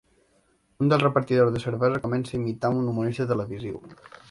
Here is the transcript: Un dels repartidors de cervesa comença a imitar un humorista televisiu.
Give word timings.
Un 0.85 0.89
dels 0.93 1.03
repartidors 1.03 1.51
de 1.57 1.61
cervesa 1.65 2.01
comença 2.07 2.35
a 2.37 2.41
imitar 2.41 2.73
un 2.79 2.91
humorista 2.95 3.31
televisiu. 3.35 3.81